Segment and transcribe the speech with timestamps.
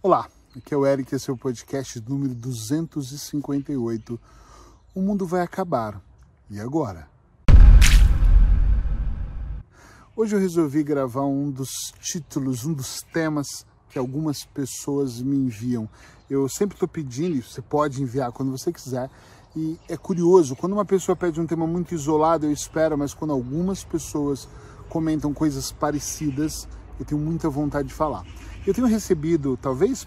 [0.00, 4.20] Olá, aqui é o Eric, esse é o podcast número 258.
[4.94, 6.00] O mundo vai acabar.
[6.48, 7.08] E agora?
[10.14, 15.88] Hoje eu resolvi gravar um dos títulos, um dos temas que algumas pessoas me enviam.
[16.30, 19.10] Eu sempre estou pedindo, você pode enviar quando você quiser.
[19.56, 23.32] E é curioso, quando uma pessoa pede um tema muito isolado, eu espero, mas quando
[23.32, 24.48] algumas pessoas
[24.88, 26.68] comentam coisas parecidas,
[26.98, 28.24] eu tenho muita vontade de falar.
[28.66, 30.06] Eu tenho recebido, talvez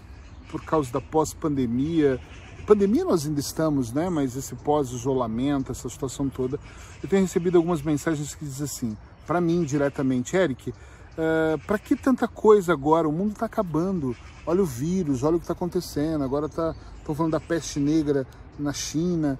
[0.50, 2.20] por causa da pós-pandemia,
[2.66, 4.08] pandemia nós ainda estamos, né?
[4.10, 6.60] Mas esse pós-isolamento, essa situação toda,
[7.02, 10.74] eu tenho recebido algumas mensagens que dizem assim, para mim diretamente, Eric, uh,
[11.16, 13.08] eh, para que tanta coisa agora?
[13.08, 14.14] O mundo está acabando.
[14.46, 16.22] Olha o vírus, olha o que está acontecendo.
[16.22, 18.26] Agora tá, estão falando da peste negra
[18.58, 19.38] na China,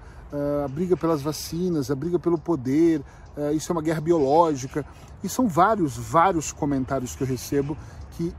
[0.65, 3.01] a briga pelas vacinas, a briga pelo poder,
[3.37, 4.85] uh, isso é uma guerra biológica.
[5.23, 7.77] E são vários, vários comentários que eu recebo
[8.11, 8.33] que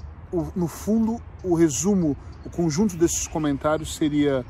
[0.54, 4.44] no fundo, o resumo, o conjunto desses comentários seria: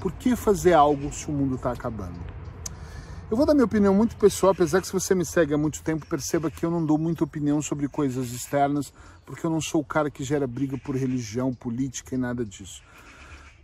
[0.00, 2.18] por que fazer algo se o mundo está acabando?
[3.30, 5.82] Eu vou dar minha opinião muito pessoal, apesar que se você me segue há muito
[5.82, 8.90] tempo, perceba que eu não dou muita opinião sobre coisas externas,
[9.26, 12.82] porque eu não sou o cara que gera briga por religião, política e nada disso.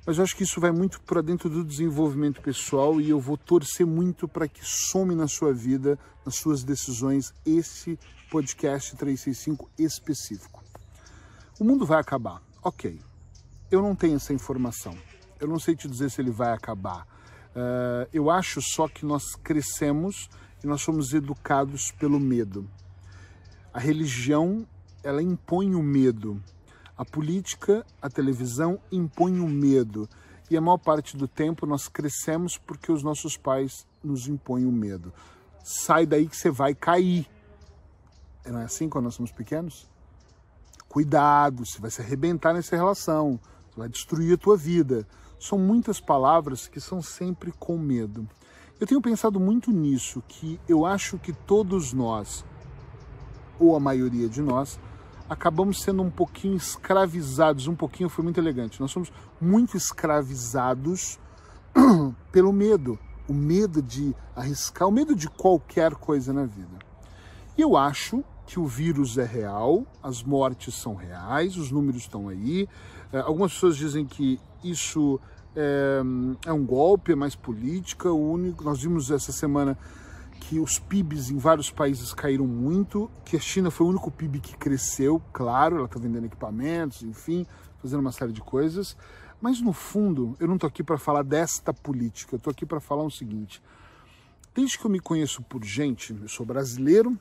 [0.06, 3.38] Mas eu acho que isso vai muito para dentro do desenvolvimento pessoal e eu vou
[3.38, 7.98] torcer muito para que some na sua vida, nas suas decisões, esse
[8.30, 10.62] podcast 365 específico.
[11.58, 12.42] O mundo vai acabar.
[12.62, 13.00] Ok.
[13.70, 14.94] Eu não tenho essa informação.
[15.40, 17.06] Eu não sei te dizer se ele vai acabar.
[17.54, 20.28] Uh, eu acho só que nós crescemos
[20.62, 22.68] e nós somos educados pelo medo.
[23.72, 24.66] A religião,
[25.02, 26.42] ela impõe o medo.
[26.96, 30.08] A política, a televisão impõe o medo.
[30.50, 34.72] E a maior parte do tempo nós crescemos porque os nossos pais nos impõem o
[34.72, 35.12] medo.
[35.64, 37.28] Sai daí que você vai cair.
[38.46, 39.88] Não é assim quando nós somos pequenos?
[40.88, 45.06] Cuidado, você vai se arrebentar nessa relação, você vai destruir a tua vida.
[45.40, 48.28] São muitas palavras que são sempre com medo.
[48.78, 52.44] Eu tenho pensado muito nisso, que eu acho que todos nós,
[53.58, 54.78] ou a maioria de nós,
[55.28, 58.80] acabamos sendo um pouquinho escravizados, um pouquinho foi muito elegante.
[58.80, 61.18] Nós somos muito escravizados
[62.30, 62.98] pelo medo,
[63.28, 66.78] o medo de arriscar, o medo de qualquer coisa na vida.
[67.56, 72.28] E eu acho que o vírus é real, as mortes são reais, os números estão
[72.28, 72.68] aí.
[73.12, 75.18] É, algumas pessoas dizem que isso
[75.56, 76.00] é,
[76.46, 78.10] é, um golpe, é mais política.
[78.10, 79.78] O único, nós vimos essa semana
[80.48, 84.40] que os PIBs em vários países caíram muito, que a China foi o único PIB
[84.40, 87.46] que cresceu, claro, ela está vendendo equipamentos, enfim,
[87.80, 88.94] fazendo uma série de coisas.
[89.40, 92.78] Mas no fundo, eu não estou aqui para falar desta política, eu estou aqui para
[92.78, 93.62] falar o seguinte.
[94.54, 97.18] Desde que eu me conheço por gente, eu sou brasileiro,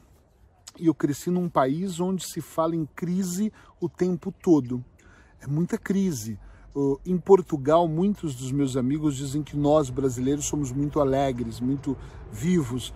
[0.78, 4.84] e eu cresci num país onde se fala em crise o tempo todo.
[5.40, 6.38] É muita crise.
[7.06, 11.96] Em Portugal, muitos dos meus amigos dizem que nós brasileiros somos muito alegres, muito
[12.32, 12.92] vivos.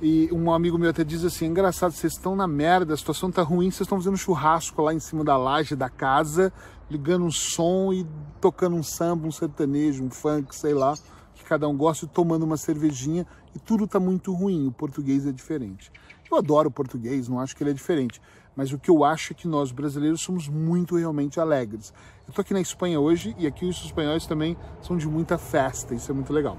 [0.00, 3.42] E um amigo meu até diz assim: engraçado, vocês estão na merda, a situação tá
[3.42, 6.52] ruim, vocês estão fazendo churrasco lá em cima da laje da casa,
[6.90, 8.06] ligando um som e
[8.40, 10.94] tocando um samba, um sertanejo, um funk, sei lá,
[11.34, 14.66] que cada um gosta, e tomando uma cervejinha, e tudo tá muito ruim.
[14.66, 15.92] O português é diferente.
[16.30, 18.20] Eu adoro o português, não acho que ele é diferente.
[18.54, 21.92] Mas o que eu acho é que nós brasileiros somos muito realmente alegres.
[22.26, 25.94] Eu estou aqui na Espanha hoje e aqui os espanhóis também são de muita festa,
[25.94, 26.58] isso é muito legal.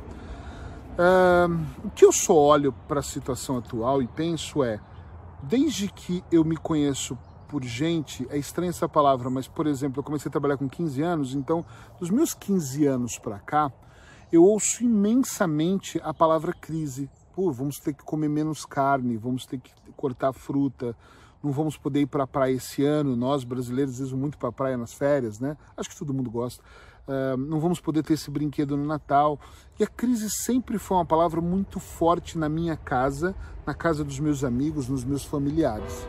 [0.94, 4.80] Uh, o que eu só olho para a situação atual e penso é,
[5.42, 7.18] desde que eu me conheço
[7.48, 11.02] por gente, é estranha essa palavra, mas por exemplo, eu comecei a trabalhar com 15
[11.02, 11.64] anos, então
[12.00, 13.72] dos meus 15 anos para cá,
[14.32, 19.60] eu ouço imensamente a palavra crise pô, vamos ter que comer menos carne, vamos ter
[19.60, 20.96] que cortar fruta,
[21.44, 23.16] não vamos poder ir para a praia esse ano.
[23.16, 25.58] Nós, brasileiros, vamos muito para a praia nas férias, né?
[25.76, 26.64] Acho que todo mundo gosta.
[27.06, 29.40] Uh, não vamos poder ter esse brinquedo no Natal.
[29.80, 34.20] E a crise sempre foi uma palavra muito forte na minha casa, na casa dos
[34.20, 36.08] meus amigos, nos meus familiares.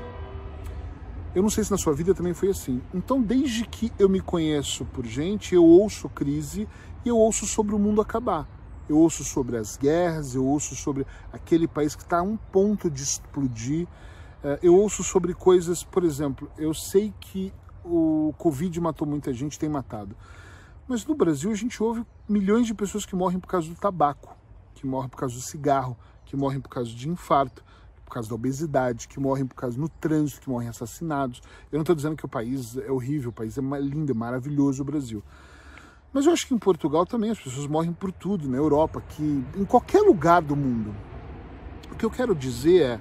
[1.34, 2.80] Eu não sei se na sua vida também foi assim.
[2.94, 6.68] Então, desde que eu me conheço por gente, eu ouço crise
[7.04, 8.48] e eu ouço sobre o mundo acabar
[8.88, 12.90] eu ouço sobre as guerras, eu ouço sobre aquele país que está a um ponto
[12.90, 13.86] de explodir,
[14.62, 17.52] eu ouço sobre coisas, por exemplo, eu sei que
[17.84, 20.16] o Covid matou muita gente, tem matado,
[20.86, 24.36] mas no Brasil a gente ouve milhões de pessoas que morrem por causa do tabaco,
[24.74, 27.64] que morrem por causa do cigarro, que morrem por causa de infarto,
[28.04, 31.40] por causa da obesidade, que morrem por causa no trânsito, que morrem assassinados.
[31.72, 34.82] Eu não estou dizendo que o país é horrível, o país é lindo, é maravilhoso
[34.82, 35.22] o Brasil.
[36.12, 39.44] Mas eu acho que em Portugal também as pessoas morrem por tudo, na Europa, que
[39.56, 40.94] em qualquer lugar do mundo.
[41.90, 43.00] O que eu quero dizer é,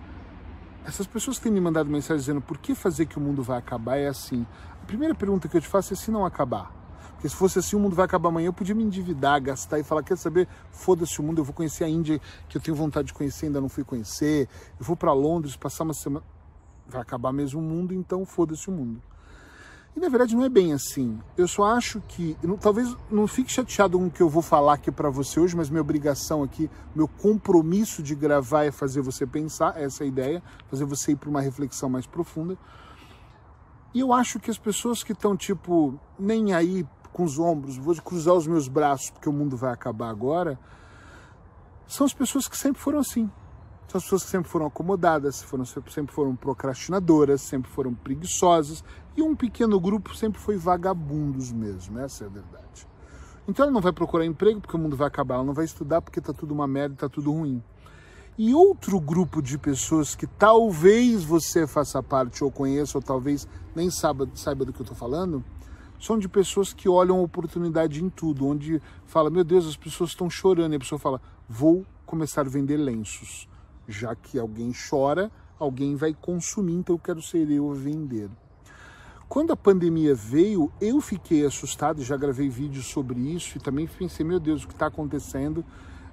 [0.86, 3.58] essas pessoas que têm me mandado mensagem dizendo por que fazer que o mundo vai
[3.58, 4.46] acabar é assim.
[4.82, 6.72] A primeira pergunta que eu te faço é se não acabar.
[7.14, 9.84] Porque se fosse assim, o mundo vai acabar amanhã, eu podia me endividar, gastar e
[9.84, 12.20] falar, quer saber, foda-se o mundo, eu vou conhecer a Índia,
[12.50, 15.86] que eu tenho vontade de conhecer, ainda não fui conhecer, eu vou para Londres, passar
[15.86, 16.26] uma semana...
[16.86, 19.02] Vai acabar mesmo o mundo, então foda-se o mundo.
[19.96, 21.20] E na verdade não é bem assim.
[21.38, 24.74] Eu só acho que, não, talvez não fique chateado com o que eu vou falar
[24.74, 29.26] aqui para você hoje, mas minha obrigação aqui, meu compromisso de gravar é fazer você
[29.28, 32.58] pensar, essa ideia, fazer você ir para uma reflexão mais profunda.
[33.94, 37.96] E eu acho que as pessoas que estão, tipo, nem aí com os ombros, vou
[37.98, 40.60] cruzar os meus braços porque o mundo vai acabar agora,
[41.86, 43.30] são as pessoas que sempre foram assim.
[43.94, 48.84] São as pessoas que sempre foram acomodadas, foram, sempre foram procrastinadoras, sempre foram preguiçosas,
[49.16, 52.88] e um pequeno grupo sempre foi vagabundos mesmo, essa é a verdade.
[53.48, 56.02] Então ela não vai procurar emprego porque o mundo vai acabar, ela não vai estudar
[56.02, 57.62] porque está tudo uma merda, está tudo ruim.
[58.36, 63.92] E outro grupo de pessoas que talvez você faça parte ou conheça, ou talvez nem
[63.92, 65.46] saiba, saiba do que eu estou falando,
[66.00, 70.32] são de pessoas que olham oportunidade em tudo, onde fala, meu Deus, as pessoas estão
[70.32, 73.53] chorando, e a pessoa fala, vou começar a vender lenços.
[73.88, 78.30] Já que alguém chora, alguém vai consumir, então eu quero ser eu a vender.
[79.28, 84.26] Quando a pandemia veio, eu fiquei assustado, já gravei vídeos sobre isso e também pensei,
[84.26, 85.66] meu Deus, o que está acontecendo?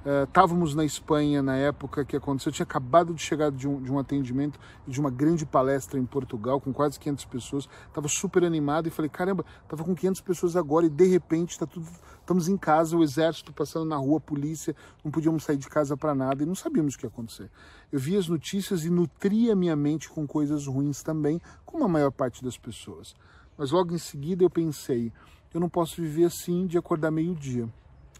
[0.03, 2.49] Estávamos uh, na Espanha na época que aconteceu.
[2.49, 4.59] Eu tinha acabado de chegar de um, de um atendimento
[4.89, 7.69] de uma grande palestra em Portugal com quase 500 pessoas.
[7.87, 11.67] Estava super animado e falei: caramba, estava com 500 pessoas agora e de repente tá
[11.67, 11.87] tudo,
[12.19, 14.75] estamos em casa, o exército passando na rua, a polícia,
[15.05, 17.51] não podíamos sair de casa para nada e não sabíamos o que ia acontecer.
[17.93, 22.11] Eu via as notícias e nutria minha mente com coisas ruins também, como a maior
[22.11, 23.15] parte das pessoas.
[23.59, 25.13] Mas logo em seguida eu pensei:
[25.53, 27.69] eu não posso viver assim de acordar meio-dia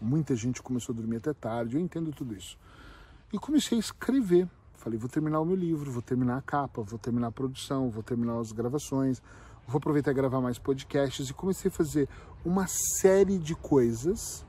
[0.01, 2.57] Muita gente começou a dormir até tarde, eu entendo tudo isso.
[3.31, 4.49] E comecei a escrever.
[4.73, 8.01] Falei, vou terminar o meu livro, vou terminar a capa, vou terminar a produção, vou
[8.01, 9.21] terminar as gravações,
[9.67, 11.29] vou aproveitar e gravar mais podcasts.
[11.29, 12.09] E comecei a fazer
[12.43, 14.43] uma série de coisas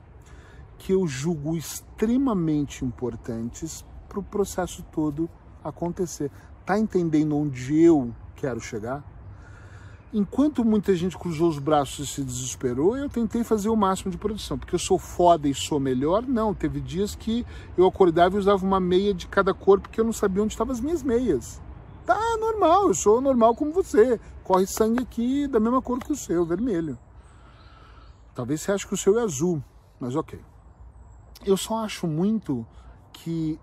[0.79, 5.29] que eu julgo extremamente importantes para o processo todo
[5.63, 6.31] acontecer.
[6.65, 9.12] Tá entendendo onde eu quero chegar?
[10.13, 14.17] Enquanto muita gente cruzou os braços e se desesperou, eu tentei fazer o máximo de
[14.17, 16.23] produção, porque eu sou foda e sou melhor.
[16.25, 17.45] Não, teve dias que
[17.75, 20.71] eu acordava e usava uma meia de cada cor porque eu não sabia onde estavam
[20.71, 21.59] as minhas meias.
[22.05, 24.19] Tá normal, eu sou normal como você.
[24.43, 26.97] Corre sangue aqui da mesma cor que o seu, vermelho.
[28.35, 29.63] Talvez você ache que o seu é azul,
[29.99, 30.39] mas ok.
[31.45, 32.65] Eu só acho muito
[33.11, 33.59] que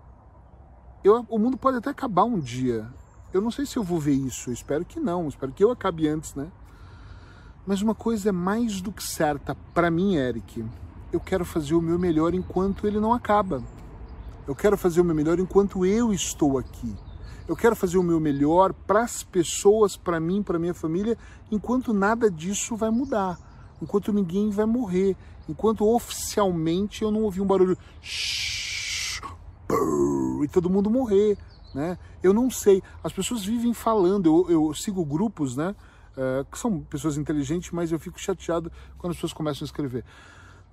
[1.03, 2.87] eu, o mundo pode até acabar um dia.
[3.33, 5.71] Eu não sei se eu vou ver isso, eu espero que não, espero que eu
[5.71, 6.51] acabe antes, né?
[7.65, 10.65] Mas uma coisa é mais do que certa para mim, Eric.
[11.13, 13.63] Eu quero fazer o meu melhor enquanto ele não acaba.
[14.47, 16.93] Eu quero fazer o meu melhor enquanto eu estou aqui.
[17.47, 21.17] Eu quero fazer o meu melhor para as pessoas, para mim, para minha família,
[21.51, 23.37] enquanto nada disso vai mudar,
[23.81, 25.15] enquanto ninguém vai morrer,
[25.47, 27.77] enquanto oficialmente eu não ouvi um barulho
[30.43, 31.37] e todo mundo morrer,
[31.73, 31.97] né?
[32.21, 32.81] Eu não sei.
[33.03, 34.45] As pessoas vivem falando.
[34.47, 35.75] Eu, eu sigo grupos, né?
[36.11, 40.03] Uh, que são pessoas inteligentes, mas eu fico chateado quando as pessoas começam a escrever.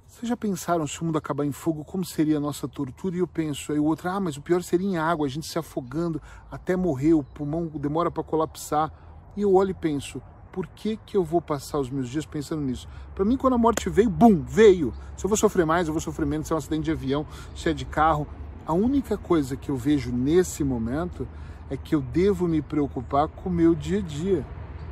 [0.09, 3.15] Vocês já pensaram se o mundo acabar em fogo, como seria a nossa tortura?
[3.15, 5.47] E eu penso, aí o outro, ah, mas o pior seria em água, a gente
[5.47, 8.91] se afogando até morrer, o pulmão demora para colapsar.
[9.37, 10.21] E eu olho e penso,
[10.51, 12.89] por que, que eu vou passar os meus dias pensando nisso?
[13.15, 14.94] Para mim, quando a morte veio, bum, veio.
[15.17, 17.27] Se eu vou sofrer mais, eu vou sofrer menos, se é um acidente de avião,
[17.55, 18.27] se é de carro,
[18.69, 21.27] a única coisa que eu vejo nesse momento
[21.70, 24.46] é que eu devo me preocupar com o meu dia a dia,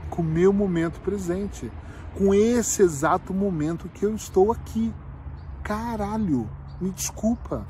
[0.09, 1.71] com o meu momento presente,
[2.15, 4.95] com esse exato momento que eu estou aqui.
[5.63, 6.49] Caralho,
[6.81, 7.67] me desculpa.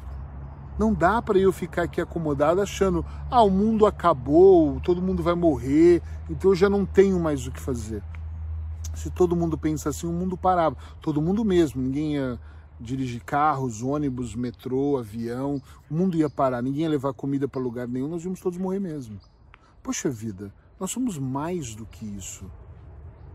[0.79, 5.35] Não dá para eu ficar aqui acomodado achando, ah, o mundo acabou, todo mundo vai
[5.35, 8.01] morrer, então eu já não tenho mais o que fazer.
[8.95, 10.77] Se todo mundo pensa assim, o mundo parava.
[11.01, 12.39] Todo mundo mesmo, ninguém ia
[12.81, 17.89] dirigir carros, ônibus, metrô, avião, o mundo ia parar, ninguém ia levar comida para lugar
[17.89, 19.19] nenhum, nós íamos todos morrer mesmo.
[19.83, 22.45] Poxa vida, nós somos mais do que isso.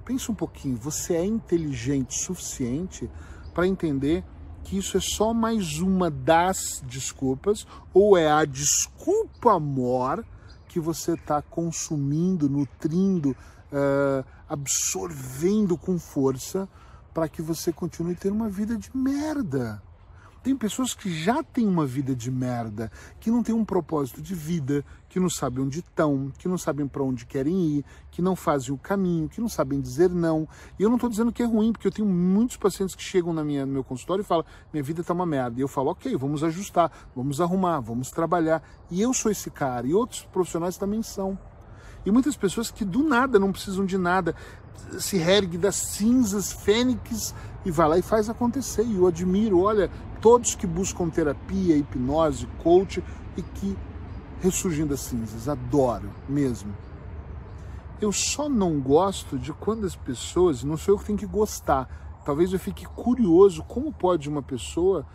[0.06, 3.10] Pensa um pouquinho, você é inteligente suficiente
[3.54, 4.24] para entender
[4.64, 10.24] que isso é só mais uma das desculpas, ou é a desculpa maior
[10.68, 16.68] que você está consumindo, nutrindo, uh, absorvendo com força
[17.13, 19.82] para que você continue tendo uma vida de merda.
[20.44, 24.34] Tem pessoas que já têm uma vida de merda, que não têm um propósito de
[24.34, 28.36] vida, que não sabem onde estão, que não sabem para onde querem ir, que não
[28.36, 30.48] fazem o caminho, que não sabem dizer não.
[30.80, 33.32] E eu não estou dizendo que é ruim, porque eu tenho muitos pacientes que chegam
[33.34, 35.60] na minha, no meu consultório e falam: minha vida está uma merda.
[35.60, 38.63] E eu falo: ok, vamos ajustar, vamos arrumar, vamos trabalhar.
[38.89, 41.38] E eu sou esse cara, e outros profissionais também são.
[42.05, 44.36] E muitas pessoas que do nada não precisam de nada.
[44.98, 47.34] se ergue das cinzas, fênix,
[47.65, 48.84] e vai lá e faz acontecer.
[48.84, 49.89] E eu admiro, olha,
[50.20, 53.03] todos que buscam terapia, hipnose, coach
[53.38, 53.77] e que
[54.41, 55.48] ressurgem das cinzas.
[55.48, 56.75] Adoro mesmo.
[58.01, 61.88] Eu só não gosto de quando as pessoas, não sou eu que tenho que gostar,
[62.25, 65.05] talvez eu fique curioso como pode uma pessoa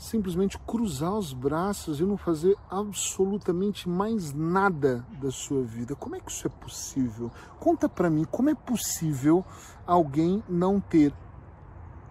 [0.00, 5.94] simplesmente cruzar os braços e não fazer absolutamente mais nada da sua vida.
[5.94, 7.30] Como é que isso é possível?
[7.58, 9.44] Conta para mim, como é possível
[9.86, 11.12] alguém não ter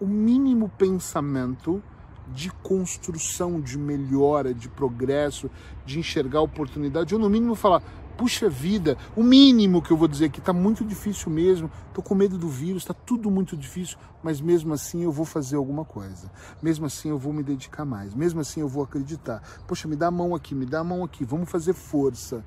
[0.00, 1.82] o mínimo pensamento
[2.28, 5.50] de construção, de melhora, de progresso,
[5.84, 7.82] de enxergar oportunidade, ou no mínimo falar,
[8.20, 12.14] puxa vida, o mínimo que eu vou dizer aqui está muito difícil mesmo, estou com
[12.14, 16.30] medo do vírus, está tudo muito difícil, mas mesmo assim eu vou fazer alguma coisa,
[16.62, 19.42] mesmo assim eu vou me dedicar mais, mesmo assim eu vou acreditar.
[19.66, 22.44] Poxa, me dá a mão aqui, me dá a mão aqui, vamos fazer força.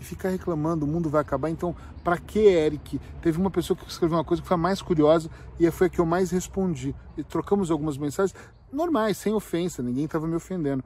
[0.00, 1.48] E ficar reclamando, o mundo vai acabar.
[1.48, 3.00] Então, para que, Eric?
[3.22, 5.30] Teve uma pessoa que escreveu uma coisa que foi a mais curiosa
[5.60, 6.92] e foi a que eu mais respondi.
[7.16, 8.36] E trocamos algumas mensagens
[8.72, 10.82] normais, sem ofensa, ninguém estava me ofendendo.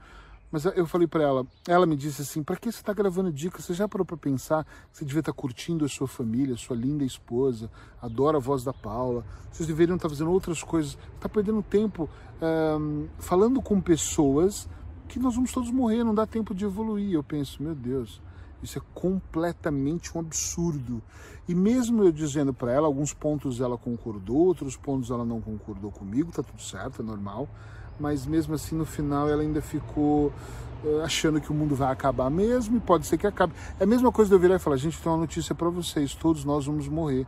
[0.51, 3.65] Mas eu falei para ela, ela me disse assim: para que você está gravando dicas?
[3.65, 6.59] Você já parou para pensar que você devia estar tá curtindo a sua família, a
[6.59, 10.97] sua linda esposa, adora a voz da Paula, vocês deveriam estar tá fazendo outras coisas.
[11.15, 12.09] Está perdendo tempo
[12.81, 14.69] um, falando com pessoas
[15.07, 17.13] que nós vamos todos morrer, não dá tempo de evoluir.
[17.13, 18.23] Eu penso, meu Deus,
[18.63, 21.03] isso é completamente um absurdo.
[21.47, 25.91] E mesmo eu dizendo para ela, alguns pontos ela concordou, outros pontos ela não concordou
[25.91, 27.47] comigo, tá tudo certo, é normal
[27.99, 30.33] mas mesmo assim no final ela ainda ficou
[30.85, 33.53] uh, achando que o mundo vai acabar mesmo e pode ser que acabe.
[33.79, 36.15] É a mesma coisa de eu virar e falar: gente, tem uma notícia para vocês,
[36.15, 37.27] todos nós vamos morrer.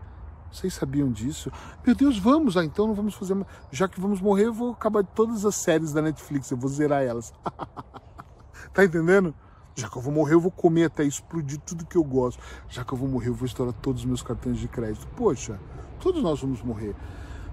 [0.53, 1.51] Vocês sabiam disso?
[1.87, 3.37] Meu Deus, vamos, ah, então não vamos fazer.
[3.71, 7.03] Já que vamos morrer, eu vou acabar todas as séries da Netflix, eu vou zerar
[7.05, 7.33] elas.
[8.75, 9.33] tá entendendo?
[9.77, 12.43] Já que eu vou morrer, eu vou comer até explodir tudo que eu gosto.
[12.69, 15.07] Já que eu vou morrer, eu vou estourar todos os meus cartões de crédito.
[15.17, 15.61] Poxa,
[16.01, 16.97] todos nós vamos morrer.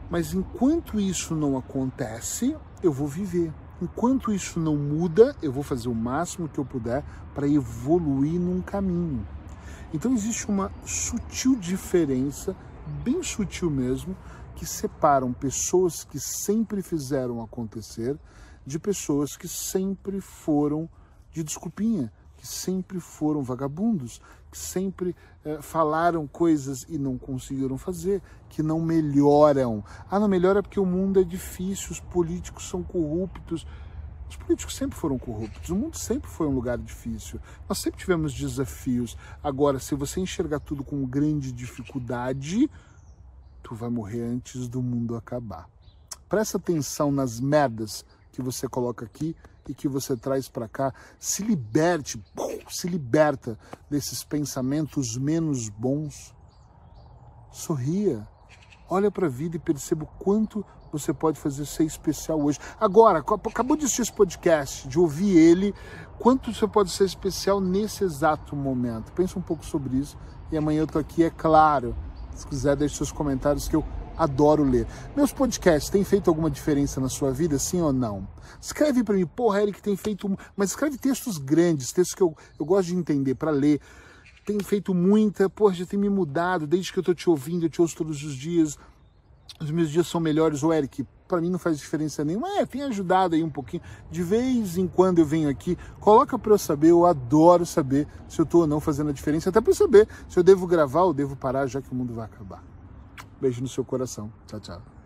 [0.10, 3.54] Mas enquanto isso não acontece, eu vou viver.
[3.82, 7.04] Enquanto isso não muda, eu vou fazer o máximo que eu puder
[7.36, 9.26] para evoluir num caminho.
[9.94, 12.56] Então existe uma sutil diferença,
[13.04, 14.16] bem sutil mesmo,
[14.56, 18.18] que separam pessoas que sempre fizeram acontecer
[18.66, 20.90] de pessoas que sempre foram
[21.32, 28.22] de desculpinha, que sempre foram vagabundos, que sempre eh, falaram coisas e não conseguiram fazer,
[28.48, 29.84] que não melhoram.
[30.10, 33.66] Ah, não melhora porque o mundo é difícil, os políticos são corruptos.
[34.30, 37.40] Os políticos sempre foram corruptos, o mundo sempre foi um lugar difícil.
[37.68, 39.18] Nós sempre tivemos desafios.
[39.42, 42.70] Agora, se você enxergar tudo com grande dificuldade,
[43.64, 45.70] tu vai morrer antes do mundo acabar.
[46.28, 49.34] Presta atenção nas merdas que você coloca aqui
[49.68, 50.94] e que você traz para cá.
[51.20, 52.24] Se liberte,
[52.70, 53.58] se liberta
[53.90, 56.34] desses pensamentos menos bons.
[57.52, 58.28] Sorria.
[58.90, 62.60] Olha para a vida e perceba o quanto você pode fazer ser especial hoje.
[62.80, 65.74] Agora, acabou de assistir esse podcast, de ouvir ele,
[66.18, 69.12] quanto você pode ser especial nesse exato momento.
[69.12, 70.18] Pensa um pouco sobre isso
[70.52, 71.96] e amanhã eu estou aqui, é claro.
[72.34, 73.84] Se quiser, deixe seus comentários que eu
[74.18, 74.88] adoro ler.
[75.16, 78.28] Meus podcasts têm feito alguma diferença na sua vida, sim ou não?
[78.60, 80.28] Escreve para mim, porra, Eric tem feito.
[80.56, 83.80] Mas escreve textos grandes, textos que eu, eu gosto de entender para ler.
[84.46, 87.70] Tem feito muita, porra, já tem me mudado desde que eu tô te ouvindo, eu
[87.70, 88.78] te ouço todos os dias.
[89.60, 92.48] Os meus dias são melhores, o Eric, para mim não faz diferença nenhuma.
[92.60, 93.84] É, tem ajudado aí um pouquinho.
[94.10, 98.40] De vez em quando eu venho aqui, coloca para eu saber, eu adoro saber se
[98.40, 101.14] eu tô ou não fazendo a diferença, até para saber se eu devo gravar ou
[101.14, 102.77] devo parar, já que o mundo vai acabar.
[103.40, 104.32] Beijo no seu coração.
[104.48, 104.97] Tchau, tchau.